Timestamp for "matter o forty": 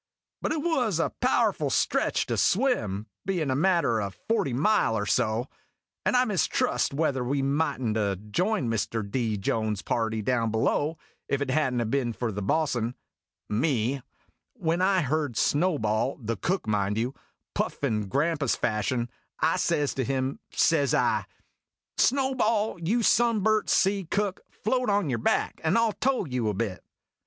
3.55-4.51